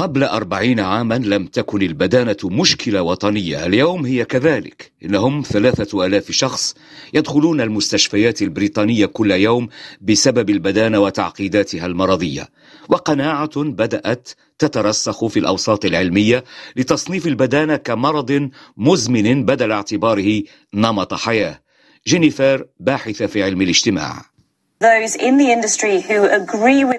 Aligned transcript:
قبل 0.00 0.24
أربعين 0.24 0.80
عاما 0.80 1.14
لم 1.14 1.46
تكن 1.46 1.82
البدانة 1.82 2.36
مشكلة 2.44 3.02
وطنية. 3.02 3.66
اليوم 3.66 4.06
هي 4.06 4.24
كذلك. 4.24 4.92
إنهم 5.04 5.42
ثلاثة 5.42 6.06
ألاف 6.06 6.30
شخص 6.30 6.74
يدخلون 7.14 7.60
المستشفيات 7.60 8.42
البريطانية 8.42 9.06
كل 9.06 9.30
يوم 9.30 9.68
بسبب 10.00 10.50
البدانة 10.50 11.00
وتعقيداتها 11.00 11.86
المرضية. 11.86 12.48
وقناعة 12.88 13.62
بدأت 13.62 14.28
تترسخ 14.58 15.26
في 15.26 15.38
الأوساط 15.38 15.84
العلمية 15.84 16.44
لتصنيف 16.76 17.26
البدانة 17.26 17.76
كمرض 17.76 18.50
مزمن 18.76 19.44
بدل 19.44 19.72
اعتباره 19.72 20.42
نمط 20.74 21.14
حياة. 21.14 21.60
جينيفر 22.06 22.66
باحثة 22.80 23.26
في 23.26 23.42
علم 23.42 23.62
الاجتماع. 23.62 24.29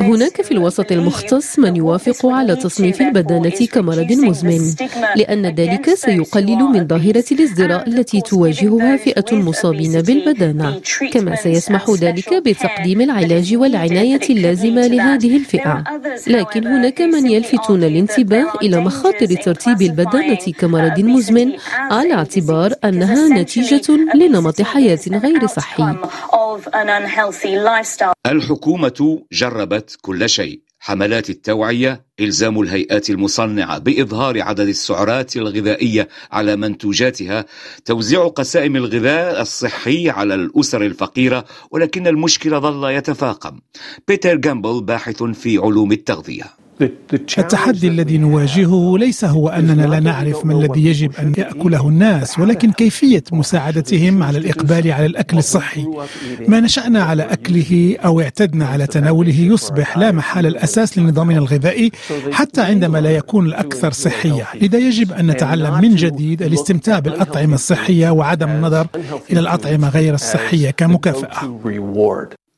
هناك 0.00 0.42
في 0.42 0.52
الوسط 0.52 0.92
المختص 0.92 1.58
من 1.58 1.76
يوافق 1.76 2.26
على 2.26 2.56
تصنيف 2.56 3.00
البدانة 3.00 3.66
كمرض 3.72 4.12
مزمن 4.12 4.74
لأن 5.16 5.46
ذلك 5.46 5.94
سيقلل 5.94 6.58
من 6.58 6.86
ظاهرة 6.88 7.24
الازدراء 7.32 7.88
التي 7.88 8.20
تواجهها 8.20 8.96
فئة 8.96 9.24
المصابين 9.32 10.02
بالبدانة. 10.02 10.80
كما 11.12 11.36
سيسمح 11.36 11.90
ذلك 11.90 12.34
بتقديم 12.34 13.00
العلاج 13.00 13.56
والعناية 13.56 14.20
اللازمة 14.30 14.86
لهذه 14.86 15.36
الفئة. 15.36 15.84
لكن 16.26 16.66
هناك 16.66 17.00
من 17.00 17.26
يلفتون 17.26 17.84
الانتباه 17.84 18.52
إلى 18.62 18.80
مخاطر 18.80 19.26
ترتيب 19.26 19.82
البدانة 19.82 20.52
كمرض 20.58 21.00
مزمن 21.00 21.52
على 21.76 22.14
اعتبار 22.14 22.72
أنها 22.84 23.28
نتيجة 23.28 23.92
لنمط 24.14 24.62
حياة 24.62 24.98
غير 25.10 25.46
صحي. 25.46 25.94
الحكومة 28.26 29.24
جربت 29.32 29.96
كل 30.02 30.28
شيء. 30.28 30.60
حملات 30.78 31.30
التوعية 31.30 32.04
إلزام 32.20 32.60
الهيئات 32.60 33.10
المصنعة 33.10 33.78
بإظهار 33.78 34.42
عدد 34.42 34.68
السعرات 34.68 35.36
الغذائية 35.36 36.08
على 36.32 36.56
منتوجاتها 36.56 37.44
توزيع 37.84 38.28
قسائم 38.28 38.76
الغذاء 38.76 39.40
الصحي 39.40 40.10
على 40.10 40.34
الأسر 40.34 40.82
الفقيرة 40.82 41.44
ولكن 41.70 42.06
المشكل 42.06 42.60
ظل 42.60 42.90
يتفاقم. 42.90 43.60
بيتر 44.08 44.36
جامبل 44.36 44.82
باحث 44.82 45.22
في 45.22 45.58
علوم 45.58 45.92
التغذية. 45.92 46.63
التحدي 47.38 47.88
الذي 47.88 48.18
نواجهه 48.18 48.98
ليس 48.98 49.24
هو 49.24 49.48
أننا 49.48 49.86
لا 49.86 50.00
نعرف 50.00 50.46
ما 50.46 50.52
الذي 50.52 50.84
يجب 50.86 51.12
أن 51.18 51.32
يأكله 51.38 51.88
الناس 51.88 52.38
ولكن 52.38 52.72
كيفية 52.72 53.22
مساعدتهم 53.32 54.22
على 54.22 54.38
الإقبال 54.38 54.92
على 54.92 55.06
الأكل 55.06 55.38
الصحي. 55.38 55.86
ما 56.48 56.60
نشأنا 56.60 57.02
على 57.02 57.22
أكله 57.22 57.96
أو 58.04 58.20
اعتدنا 58.20 58.66
على 58.66 58.86
تناوله 58.86 59.40
يصبح 59.40 59.98
لا 59.98 60.12
محال 60.12 60.46
الأساس 60.46 60.98
لنظامنا 60.98 61.38
الغذائي 61.38 61.92
حتى 62.32 62.60
عندما 62.60 62.98
لا 62.98 63.10
يكون 63.10 63.46
الأكثر 63.46 63.92
صحية. 63.92 64.46
لذا 64.62 64.78
يجب 64.78 65.12
أن 65.12 65.26
نتعلم 65.26 65.80
من 65.80 65.94
جديد 65.94 66.42
الاستمتاع 66.42 66.98
بالأطعمة 66.98 67.54
الصحية 67.54 68.10
وعدم 68.10 68.48
النظر 68.48 68.86
إلى 69.30 69.40
الأطعمة 69.40 69.88
غير 69.88 70.14
الصحية 70.14 70.70
كمكافأة. 70.70 71.58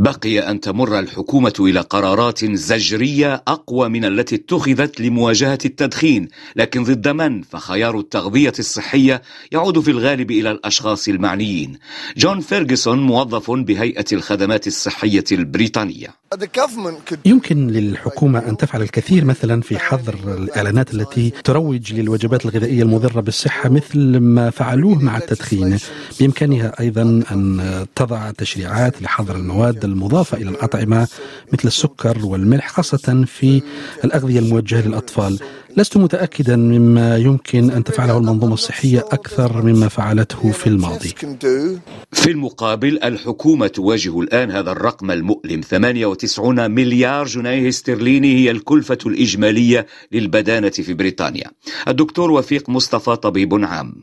بقي 0.00 0.38
أن 0.38 0.60
تمر 0.60 0.98
الحكومة 0.98 1.52
إلى 1.60 1.80
قرارات 1.80 2.44
زجرية 2.44 3.42
أقوى 3.48 3.88
من 3.88 4.04
التي 4.04 4.34
اتخذت 4.34 5.00
لمواجهة 5.00 5.58
التدخين. 5.64 6.28
لكن 6.56 6.82
ضد 6.84 7.08
من؟ 7.08 7.42
فخيار 7.42 7.98
التغذية 7.98 8.52
الصحية 8.58 9.22
يعود 9.52 9.80
في 9.80 9.90
الغالب 9.90 10.30
إلى 10.30 10.50
الأشخاص 10.50 11.08
المعنيين. 11.08 11.78
جون 12.16 12.40
فيرغسون 12.40 12.98
موظف 12.98 13.50
بهيئة 13.50 14.04
الخدمات 14.12 14.66
الصحية 14.66 15.24
البريطانية. 15.32 16.08
يمكن 17.26 17.66
للحكومة 17.66 18.38
أن 18.38 18.56
تفعل 18.56 18.82
الكثير 18.82 19.24
مثلا 19.24 19.60
في 19.60 19.78
حظر 19.78 20.14
الإعلانات 20.38 20.94
التي 20.94 21.30
تروج 21.44 21.92
للوجبات 21.94 22.44
الغذائية 22.44 22.82
المضرة 22.82 23.20
بالصحة 23.20 23.68
مثل 23.68 24.18
ما 24.18 24.50
فعلوه 24.50 24.98
مع 25.02 25.16
التدخين. 25.16 25.78
بإمكانها 26.20 26.80
أيضا 26.80 27.02
أن 27.02 27.86
تضع 27.94 28.30
تشريعات 28.30 29.02
لحظر 29.02 29.36
المواد 29.36 29.84
المضافة 29.84 30.36
إلى 30.36 30.50
الأطعمة 30.50 31.08
مثل 31.52 31.68
السكر 31.68 32.26
والملح 32.26 32.68
خاصة 32.68 33.24
في 33.26 33.62
الأغذية 34.04 34.38
الموجهة 34.38 34.80
للأطفال. 34.86 35.38
لست 35.76 35.96
متأكدا 35.96 36.56
مما 36.56 37.16
يمكن 37.16 37.70
أن 37.70 37.84
تفعله 37.84 38.18
المنظومة 38.18 38.54
الصحية 38.54 38.98
أكثر 38.98 39.62
مما 39.62 39.88
فعلته 39.88 40.50
في 40.50 40.66
الماضي. 40.66 41.14
في 42.12 42.30
المقابل 42.30 43.02
الحكومة 43.02 43.66
تواجه 43.66 44.20
الآن 44.20 44.50
هذا 44.50 44.70
الرقم 44.70 45.10
المؤلم 45.10 45.60
98 46.26 46.70
مليار 46.70 47.26
جنيه 47.26 47.68
استرليني 47.68 48.34
هي 48.34 48.50
الكلفة 48.50 48.98
الإجمالية 49.06 49.86
للبدانة 50.12 50.70
في 50.70 50.94
بريطانيا. 50.94 51.50
الدكتور 51.88 52.30
وفيق 52.30 52.70
مصطفى 52.70 53.16
طبيب 53.16 53.64
عام. 53.64 54.02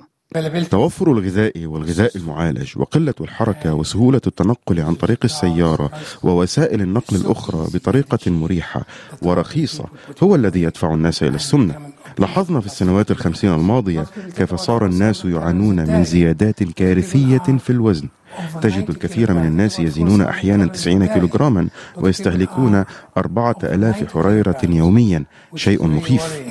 توفر 0.65 1.11
الغذاء 1.11 1.65
والغذاء 1.65 2.17
المعالج 2.17 2.71
وقلة 2.75 3.13
الحركة 3.21 3.73
وسهولة 3.73 4.21
التنقل 4.27 4.79
عن 4.79 4.95
طريق 4.95 5.19
السيارة 5.23 5.91
ووسائل 6.23 6.81
النقل 6.81 7.15
الأخرى 7.15 7.67
بطريقة 7.73 8.31
مريحة 8.31 8.85
ورخيصة 9.21 9.85
هو 10.23 10.35
الذي 10.35 10.61
يدفع 10.61 10.93
الناس 10.93 11.23
إلى 11.23 11.35
السنة. 11.35 11.94
لاحظنا 12.19 12.59
في 12.59 12.65
السنوات 12.65 13.11
الخمسين 13.11 13.53
الماضية 13.53 14.05
كيف 14.37 14.55
صار 14.55 14.85
الناس 14.85 15.25
يعانون 15.25 15.75
من 15.75 16.03
زيادات 16.03 16.63
كارثية 16.63 17.37
في 17.37 17.69
الوزن. 17.69 18.07
تجد 18.61 18.89
الكثير 18.89 19.33
من 19.33 19.45
الناس 19.45 19.79
يزنون 19.79 20.21
أحيانا 20.21 20.65
90 20.65 21.05
كيلوغراما 21.05 21.67
ويستهلكون 21.97 22.83
أربعة 23.17 23.55
ألاف 23.63 24.13
حريرة 24.13 24.61
يوميا 24.63 25.23
شيء 25.55 25.87
مخيف. 25.87 26.41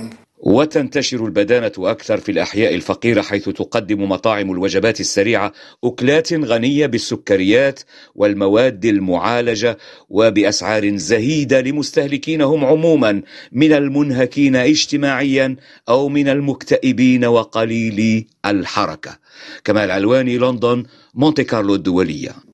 وتنتشر 0.44 1.26
البدانة 1.26 1.72
أكثر 1.78 2.16
في 2.16 2.32
الأحياء 2.32 2.74
الفقيرة 2.74 3.22
حيث 3.22 3.48
تقدم 3.48 4.08
مطاعم 4.08 4.52
الوجبات 4.52 5.00
السريعة 5.00 5.52
أكلات 5.84 6.32
غنية 6.32 6.86
بالسكريات 6.86 7.80
والمواد 8.14 8.84
المعالجة 8.84 9.78
وبأسعار 10.08 10.96
زهيدة 10.96 11.60
لمستهلكين 11.60 12.42
هم 12.42 12.64
عموما 12.64 13.22
من 13.52 13.72
المنهكين 13.72 14.56
اجتماعيا 14.56 15.56
أو 15.88 16.08
من 16.08 16.28
المكتئبين 16.28 17.24
وقليلي 17.24 18.26
الحركة. 18.46 19.18
كمال 19.64 19.90
علواني 19.90 20.38
لندن 20.38 20.84
مونتي 21.14 21.44
كارلو 21.44 21.74
الدولية. 21.74 22.34